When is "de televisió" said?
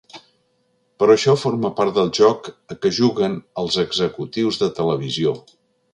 4.63-5.37